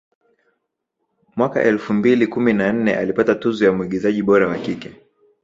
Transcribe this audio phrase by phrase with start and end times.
[1.35, 4.95] Mwaka elfu mbili kumi na nne alipata tuzo ya mwigizaji bora wa kike